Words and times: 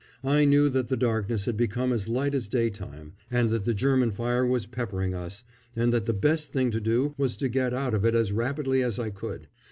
I 0.23 0.45
knew 0.45 0.67
that 0.69 0.87
the 0.87 0.97
darkness 0.97 1.45
had 1.45 1.55
become 1.55 1.93
as 1.93 2.09
light 2.09 2.33
as 2.33 2.47
daytime 2.47 3.13
and 3.29 3.51
that 3.51 3.65
the 3.65 3.73
German 3.75 4.09
fire 4.09 4.43
was 4.43 4.65
peppering 4.65 5.13
us, 5.13 5.43
and 5.75 5.93
that 5.93 6.07
the 6.07 6.11
best 6.11 6.51
thing 6.51 6.71
to 6.71 6.81
do 6.81 7.13
was 7.19 7.37
to 7.37 7.47
get 7.47 7.71
out 7.71 7.93
of 7.93 8.03
it 8.03 8.15
as 8.15 8.31
rapidly 8.31 8.81
as 8.81 8.97
I 8.97 9.11
could. 9.11 9.47